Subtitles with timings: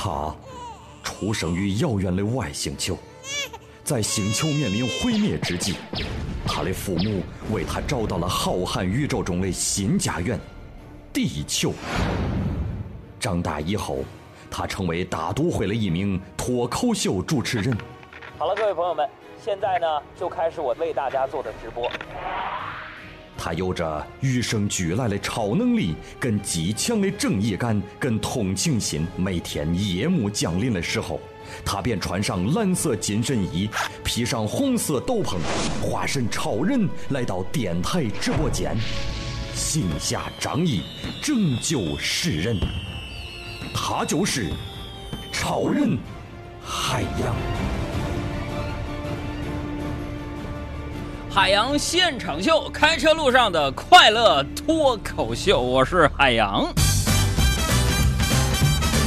[0.00, 0.32] 他
[1.02, 2.96] 出生于遥远的外星球，
[3.82, 5.74] 在星球面临毁灭之际，
[6.46, 7.20] 他的父母
[7.52, 10.38] 为他找到了浩瀚宇宙中的新家园——
[11.12, 11.72] 地球。
[13.18, 14.04] 长大以后，
[14.48, 17.76] 他成为大都会的一名脱口秀主持人。
[18.38, 19.04] 好了，各位朋友们，
[19.44, 21.90] 现在呢就开始我为大家做的直播。
[23.48, 29.06] 他有着与生俱来的超能力，跟极强的正义感，跟同情心。
[29.16, 31.18] 每天夜幕降临的时候，
[31.64, 33.66] 他便穿上蓝色紧身衣，
[34.04, 35.38] 披上红色斗篷，
[35.80, 38.76] 化身超人来到电台直播间，
[39.54, 40.82] 行侠仗义，
[41.22, 42.54] 拯救世人。
[43.72, 44.50] 他就是
[45.32, 45.96] 超人
[46.62, 47.67] 海洋。
[51.40, 56.64] 海洋现场秀，开车路上的快乐脱口秀，我是海洋。
[56.74, 56.82] 周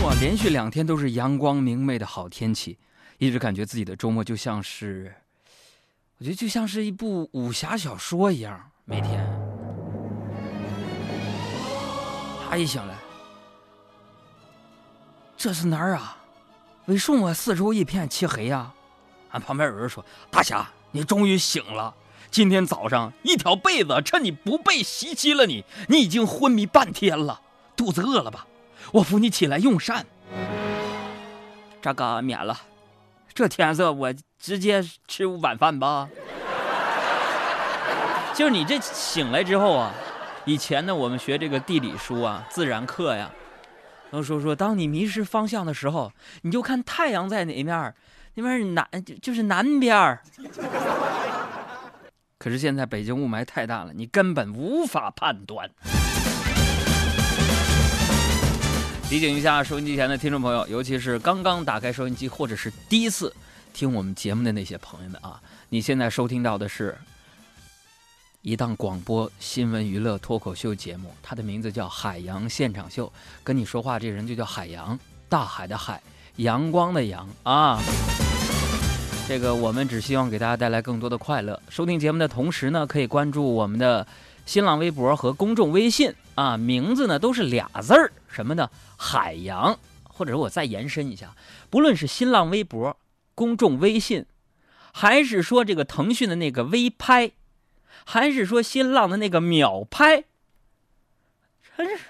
[0.00, 2.78] 末连续两天都是阳光明媚的好天气，
[3.18, 5.14] 一直感觉自己的周末就像是，
[6.16, 8.58] 我觉得就像是一部武侠小说一样。
[8.86, 9.22] 每天，
[12.48, 12.94] 他一醒来，
[15.36, 16.16] 这是哪儿啊？
[16.86, 18.72] 为什么四周一片漆黑呀？
[19.32, 21.94] 俺旁边有人说：“大侠，你终于醒了。”
[22.34, 27.40] 今天早上一条被子趁你不备袭击了你，你已经昏迷半天了，
[27.76, 28.44] 肚子饿了吧？
[28.90, 30.04] 我扶你起来用膳。
[31.80, 32.62] 这个免了，
[33.32, 36.08] 这天色我直接吃晚饭吧。
[38.34, 39.94] 就是你这醒来之后啊，
[40.44, 43.30] 以前呢我们学这个地理书啊、自然课呀，
[44.10, 46.10] 都说说当你迷失方向的时候，
[46.42, 47.94] 你就看太阳在哪面，
[48.34, 48.84] 那边南
[49.22, 50.18] 就是南边
[52.44, 55.66] 可是现在北京雾霾太大了，你根本无法判断。
[59.08, 63.34] 提醒一下收音机前的听众朋友，尤其是刚刚打开收音机或者是第一次
[63.72, 66.94] 听我们节目的那些朋友们啊，你现在收听到的是
[68.42, 73.06] 一档广播新闻娱乐脱口秀节目，它的名字叫《海洋现场秀》，
[73.42, 74.98] 跟你说话这人就叫海洋，
[75.30, 76.02] 大海的海，
[76.36, 77.80] 阳光的阳啊。
[79.26, 81.60] 这个我们只希望给大家带来更多的快乐。
[81.70, 84.06] 收听节目的同时呢，可以关注我们的
[84.44, 88.70] 新浪微博和公众微信啊，名字呢都是俩字儿，什么呢？
[88.96, 89.78] 海洋。
[90.16, 91.34] 或者我再延伸一下，
[91.70, 92.96] 不论是新浪微博、
[93.34, 94.26] 公众微信，
[94.92, 97.32] 还是说这个腾讯的那个微拍，
[98.04, 100.22] 还是说新浪的那个秒拍，
[101.76, 102.04] 真是。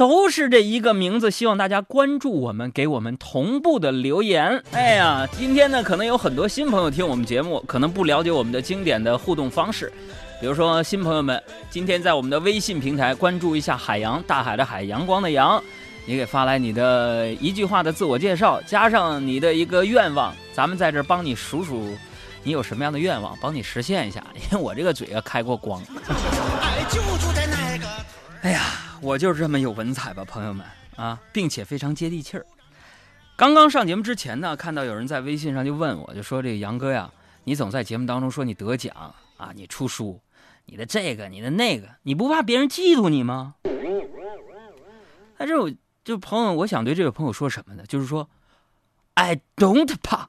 [0.00, 4.64] 都是这一个名字，希望大家关注我们，给我们同步的留言。
[4.72, 9.92] 哎呀，今天呢，可能有很多新朋友听我们节目，可能不了解我们的经典的互动方式。
[10.40, 15.62] 比如说，新朋友们，今天在我们的微信平台关注一下“海洋大海的海阳光的阳”，
[16.06, 21.94] 你给发来你的一句话的自我介绍，加上你的一个愿望，咱们在这帮你数数，
[22.42, 24.24] 你有什么样的愿望，帮你实现一下。
[24.34, 25.82] 因为我这个嘴啊开过光。
[28.40, 28.60] 哎呀。
[29.02, 32.44] 我就是这么有文采吧，朋友们啊，并且非常接地气儿。
[33.34, 37.10] 刚刚上节目之前呢，看到有人在微信上就问我，就说这个杨哥呀，
[37.44, 38.94] 你总在节目当中说你得奖
[39.38, 40.20] 啊，你出书，
[40.66, 43.54] 你的这个，你的那个，你不怕别人嫉妒你吗？
[45.38, 45.72] 但是我
[46.04, 47.82] 就朋友，我想对这位朋友说什么呢？
[47.88, 48.28] 就是说
[49.14, 50.28] ，I don't 怕，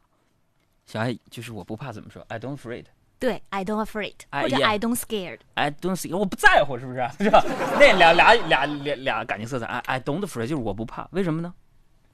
[0.85, 2.85] 小爱就是我不怕，怎么说？I don't afraid。
[3.21, 7.07] 对，I don't afraid，或者 I don't scared，I don't scared，我不在乎，是不是？
[7.19, 7.39] 是吧？
[7.79, 11.53] 那俩俩俩俩俩感情色彩，I I don't afraid，就是我不怕，为什么呢？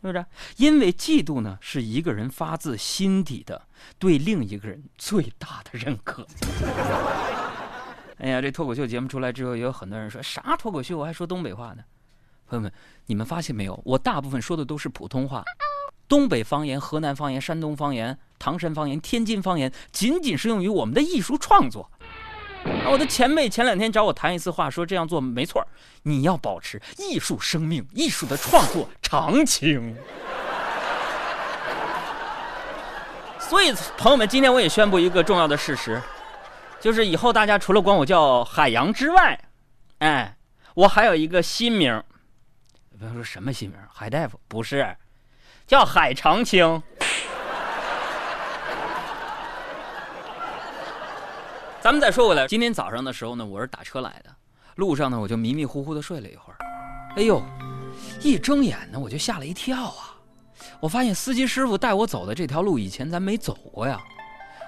[0.01, 0.25] 是不是？
[0.57, 3.61] 因为嫉妒呢，是一个人发自心底的
[3.97, 6.27] 对另一个人最大的认可。
[8.17, 11.83] 哎呀，这脱口秀节目出来之后，也有很多人说啥脱口秀，我还说东北话呢。
[12.47, 12.69] 朋友们，
[13.05, 13.81] 你们发现没有？
[13.85, 15.45] 我大部分说的都是普通话。
[16.09, 21.89] 东北方言、河南方言、山东方言、唐山方言、天津方言，仅仅适用于我们的艺术创作。
[22.85, 25.65] 我的前辈前两天找我谈一次话，说这样做没错
[26.03, 29.95] 你要保持艺术生命、艺术的创作长青。
[33.39, 36.01] 所以，朋友们，今天我也宣布一个重要的事实，
[36.81, 39.39] 就是以后大家除了管我叫海洋之外，
[39.99, 40.35] 哎，
[40.73, 42.03] 我还有一个新名。
[42.99, 44.97] 不要说什么新名，海大夫不是。
[45.65, 46.83] 叫海长青。
[51.87, 54.29] 咱们再说回来，今天早上的时候呢，我是打车来的，
[54.75, 56.57] 路上呢我就迷迷糊糊的睡了一会儿，
[57.15, 57.41] 哎呦，
[58.21, 60.19] 一睁眼呢我就吓了一跳啊！
[60.81, 64.03] 我发现司机师傅带我走的这条路以前咱没走过呀，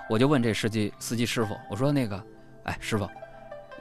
[0.10, 2.24] 我就问这司机司机师傅，我说那个，
[2.64, 3.06] 哎师傅，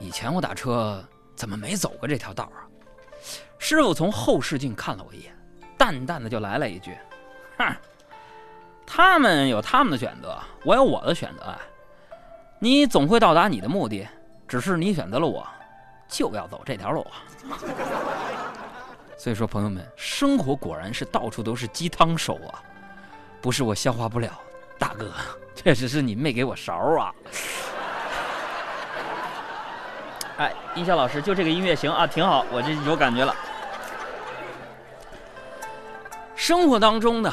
[0.01, 1.01] 以前我打车
[1.37, 2.67] 怎么没走过这条道啊？
[3.61, 5.33] 师傅从后视镜看了我一眼。
[5.77, 6.91] 淡淡的就来了一句
[7.57, 7.73] ：“哼，
[8.85, 11.57] 他们有他们的选择，我有我的选择。
[12.59, 14.07] 你总会到达你的目的，
[14.47, 15.47] 只是你选择了我，
[16.09, 17.07] 就要走这条路。
[19.17, 22.63] ”所以说，朋友们，生活果然是到处都是鸡汤手啊！
[23.41, 24.31] 不是我消化不了，
[24.79, 25.13] 大哥，
[25.55, 27.15] 确实是你没给我勺啊！
[30.39, 33.35] 哎，音效老师，就这个音乐行啊，挺好，我这有感觉了。
[36.35, 37.33] 生活当中呢，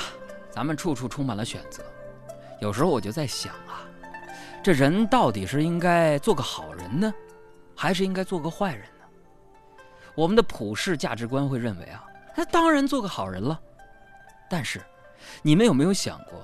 [0.51, 1.83] 咱们处处充满了选择，
[2.59, 3.53] 有时候我就在想，
[4.65, 7.13] 这人到底是应该做个好人呢，
[7.75, 9.05] 还是应该做个坏人呢？
[10.15, 12.03] 我们的普世价值观会认为啊，
[12.35, 13.61] 那当然做个好人了。
[14.49, 14.81] 但是，
[15.43, 16.43] 你们有没有想过，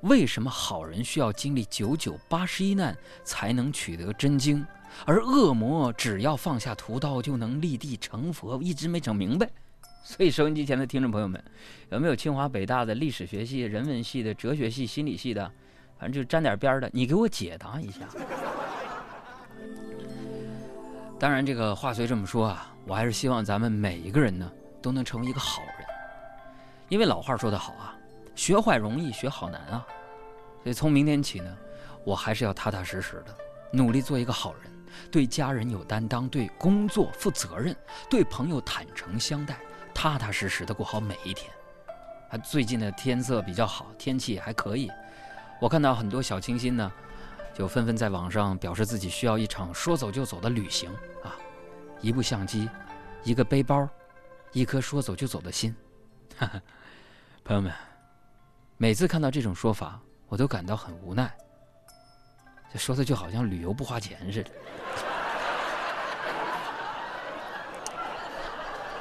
[0.00, 4.66] 为什么好人需要经历九九八十一难才能取得真经？
[5.06, 9.48] 而恶魔只要放下屠刀就能立地成佛，一直没整明白。
[10.02, 11.40] 所以收音机前的听众朋友们，
[11.90, 15.52] 有没有清华北大的历史学系、人文系的、哲学系、心理系的，
[16.00, 18.00] 反正就沾点边的，你给我解答一下。
[21.18, 24.50] 当然，这个话虽这么说啊，我还是希望咱们每一个人呢
[24.80, 25.86] 都能成为一个好人，
[26.88, 27.94] 因为老话说得好啊，
[28.34, 29.86] 学坏容易，学好难啊。
[30.62, 31.54] 所以从明天起呢，
[32.02, 33.34] 我还是要踏踏实实的
[33.70, 34.72] 努力做一个好人。
[35.10, 37.76] 对家人有担当，对工作负责任，
[38.08, 39.58] 对朋友坦诚相待，
[39.92, 41.52] 踏踏实实的过好每一天。
[42.30, 44.90] 啊，最近的天色比较好，天气也还可以。
[45.60, 46.90] 我看到很多小清新呢，
[47.54, 50.90] 就纷纷在网上表示自己需要一场说走就走的旅行
[51.22, 51.36] 啊，
[52.00, 52.66] 一部相机，
[53.22, 53.86] 一个背包，
[54.52, 55.76] 一颗说走就走的心。
[57.44, 57.70] 朋友们，
[58.78, 61.30] 每次看到这种说法，我都感到很无奈。
[62.72, 64.50] 这说的就好像旅游不花钱似的。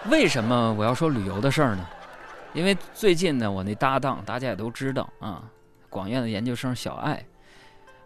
[0.11, 1.87] 为什么我要说旅游的事儿呢？
[2.53, 5.43] 因为最近呢，我那搭档大家也都知道啊，
[5.89, 7.25] 广院的研究生小爱，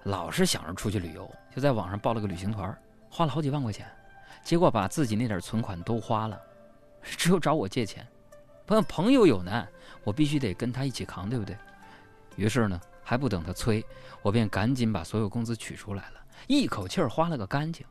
[0.03, 2.75] 老是想着出去旅游，就在网上报了个旅行团，
[3.09, 3.85] 花了好几万块钱，
[4.43, 6.39] 结果把自己那点存款都花了，
[7.03, 8.07] 只有找我借钱。
[8.65, 9.67] 朋友朋友有难，
[10.03, 11.55] 我必须得跟他一起扛，对不对？
[12.37, 13.85] 于是呢，还不等他催，
[14.21, 17.85] 我便赶紧把所有工资取出来了，一口气儿花了个干净。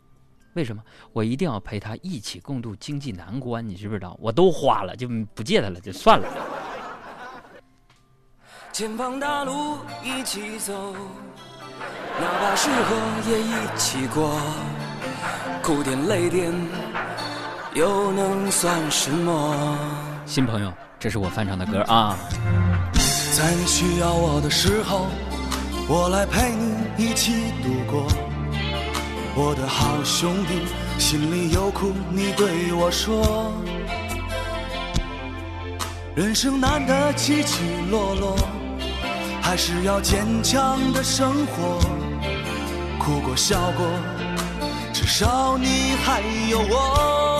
[0.54, 3.66] 为什么我一定要陪他一起共度经济难关？
[3.66, 4.16] 你知不知道？
[4.20, 6.28] 我都花了，就不借他了，就算了。
[8.72, 10.72] 前方大路一起走，
[12.18, 12.96] 哪怕是河
[13.28, 14.40] 也一起过，
[15.62, 16.50] 哭点泪点
[17.74, 19.78] 又能算什么？
[20.24, 22.16] 新朋友，这是我翻唱的歌啊。
[23.36, 25.06] 在你需要我的时候，
[25.86, 28.06] 我来陪你一起度过。
[29.34, 30.62] 我的好兄弟，
[30.98, 33.52] 心里有苦你对我说。
[36.14, 38.36] 人生难得起起落落，
[39.52, 41.78] 还是要坚强的生活。
[42.98, 43.86] 哭过笑过，
[44.94, 47.31] 至少你还有我。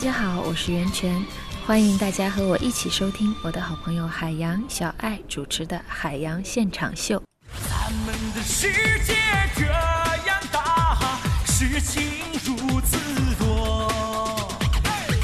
[0.00, 1.22] 大家好，我是袁泉，
[1.66, 7.18] 欢迎大家和我一起收听我的好朋友海洋小爱主持的《海洋现场秀》。
[7.68, 8.72] 咱们的世
[9.04, 9.14] 界
[9.54, 12.02] 这样大，事情
[12.46, 12.96] 如此
[13.38, 13.92] 多，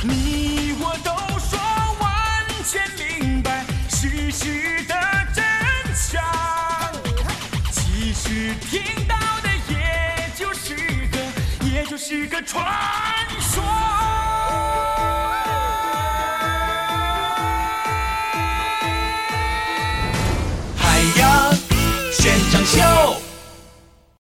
[0.03, 1.59] 你我都说
[1.99, 4.95] 完全明白事实的
[5.33, 5.43] 真
[5.95, 6.23] 相，
[7.73, 10.77] 其实听到的也就是
[11.11, 12.63] 个，也就是个传
[13.41, 13.65] 说。